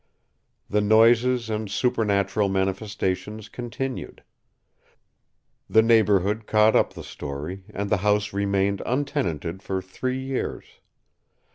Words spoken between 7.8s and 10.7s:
the house remained untenanted for three years.